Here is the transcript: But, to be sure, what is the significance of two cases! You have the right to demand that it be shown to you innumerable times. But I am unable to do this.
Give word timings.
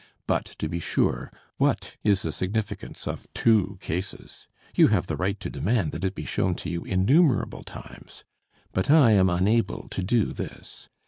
But, 0.25 0.45
to 0.57 0.67
be 0.67 0.79
sure, 0.79 1.31
what 1.57 1.93
is 2.03 2.23
the 2.23 2.31
significance 2.31 3.07
of 3.07 3.31
two 3.35 3.77
cases! 3.81 4.47
You 4.73 4.87
have 4.87 5.05
the 5.05 5.15
right 5.15 5.39
to 5.39 5.47
demand 5.47 5.91
that 5.91 6.03
it 6.03 6.15
be 6.15 6.25
shown 6.25 6.55
to 6.55 6.71
you 6.71 6.81
innumerable 6.83 7.61
times. 7.61 8.23
But 8.71 8.89
I 8.89 9.11
am 9.11 9.29
unable 9.29 9.87
to 9.89 10.01
do 10.01 10.33
this. 10.33 10.89